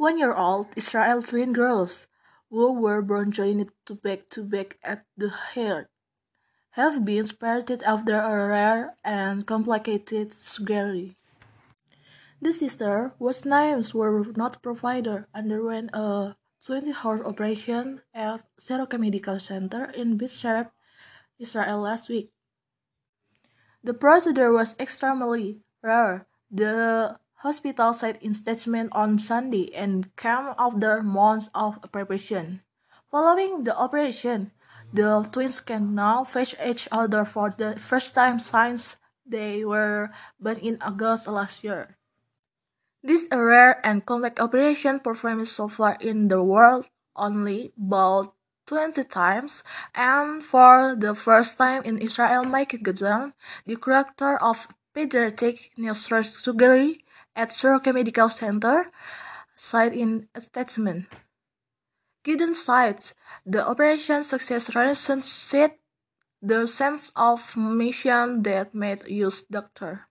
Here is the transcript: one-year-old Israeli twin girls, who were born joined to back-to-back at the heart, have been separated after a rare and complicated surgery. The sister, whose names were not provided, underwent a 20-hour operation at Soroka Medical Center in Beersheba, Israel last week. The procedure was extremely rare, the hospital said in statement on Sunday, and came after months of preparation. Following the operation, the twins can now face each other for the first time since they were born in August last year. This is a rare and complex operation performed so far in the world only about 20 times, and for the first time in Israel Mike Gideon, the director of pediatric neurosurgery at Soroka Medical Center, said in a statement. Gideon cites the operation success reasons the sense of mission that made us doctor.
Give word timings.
one-year-old 0.00 0.66
Israeli 0.80 1.20
twin 1.20 1.52
girls, 1.52 2.06
who 2.48 2.72
were 2.72 3.02
born 3.02 3.30
joined 3.30 3.68
to 3.84 3.94
back-to-back 3.94 4.78
at 4.82 5.04
the 5.14 5.28
heart, 5.28 5.92
have 6.70 7.04
been 7.04 7.26
separated 7.26 7.82
after 7.82 8.16
a 8.16 8.48
rare 8.48 8.96
and 9.04 9.44
complicated 9.44 10.32
surgery. 10.32 11.18
The 12.40 12.50
sister, 12.50 13.12
whose 13.18 13.44
names 13.44 13.92
were 13.92 14.24
not 14.34 14.62
provided, 14.62 15.26
underwent 15.34 15.90
a 15.92 16.34
20-hour 16.66 17.26
operation 17.26 18.00
at 18.14 18.40
Soroka 18.58 18.96
Medical 18.96 19.38
Center 19.38 19.84
in 19.84 20.16
Beersheba, 20.16 20.72
Israel 21.38 21.80
last 21.80 22.08
week. 22.08 22.32
The 23.84 23.92
procedure 23.92 24.50
was 24.50 24.76
extremely 24.80 25.60
rare, 25.82 26.24
the 26.50 27.20
hospital 27.40 27.92
said 27.92 28.18
in 28.20 28.34
statement 28.34 28.90
on 28.92 29.18
Sunday, 29.18 29.72
and 29.74 30.14
came 30.16 30.52
after 30.58 31.02
months 31.02 31.48
of 31.54 31.80
preparation. 31.90 32.60
Following 33.10 33.64
the 33.64 33.76
operation, 33.76 34.52
the 34.92 35.26
twins 35.32 35.60
can 35.60 35.94
now 35.94 36.24
face 36.24 36.54
each 36.62 36.86
other 36.92 37.24
for 37.24 37.50
the 37.56 37.78
first 37.78 38.14
time 38.14 38.38
since 38.38 38.96
they 39.24 39.64
were 39.64 40.10
born 40.38 40.58
in 40.58 40.76
August 40.82 41.26
last 41.26 41.64
year. 41.64 41.96
This 43.02 43.22
is 43.22 43.28
a 43.32 43.40
rare 43.40 43.80
and 43.86 44.04
complex 44.04 44.40
operation 44.40 45.00
performed 45.00 45.48
so 45.48 45.68
far 45.68 45.96
in 46.00 46.28
the 46.28 46.42
world 46.42 46.90
only 47.16 47.72
about 47.78 48.34
20 48.66 49.02
times, 49.04 49.64
and 49.94 50.44
for 50.44 50.94
the 50.94 51.14
first 51.14 51.56
time 51.56 51.82
in 51.84 51.98
Israel 51.98 52.44
Mike 52.44 52.76
Gideon, 52.84 53.32
the 53.64 53.76
director 53.76 54.36
of 54.36 54.68
pediatric 54.94 55.70
neurosurgery 55.78 57.00
at 57.34 57.52
Soroka 57.52 57.92
Medical 57.92 58.28
Center, 58.28 58.90
said 59.56 59.92
in 59.92 60.28
a 60.34 60.40
statement. 60.40 61.06
Gideon 62.22 62.54
cites 62.54 63.14
the 63.46 63.66
operation 63.66 64.24
success 64.24 64.74
reasons 64.74 65.26
the 66.42 66.66
sense 66.66 67.10
of 67.16 67.56
mission 67.56 68.42
that 68.42 68.74
made 68.74 69.04
us 69.08 69.42
doctor. 69.42 70.09